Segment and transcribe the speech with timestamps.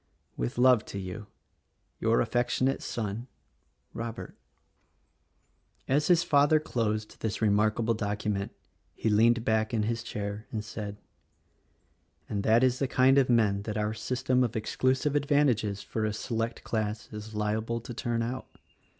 [0.35, 1.27] "With love to you,
[1.99, 3.27] your affectionate son,
[3.93, 4.35] Robert."
[5.87, 8.51] As his father closed this remarkable document
[8.95, 10.97] he leaned back in his chair and said,
[12.27, 16.13] "And that is the kind of men that our system of exclusive advantages for a
[16.13, 18.47] select class is liable to turn out.